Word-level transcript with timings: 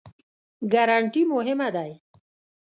ګارنټي 0.71 1.21
مهمه 1.33 1.67
دی؟ 1.75 1.91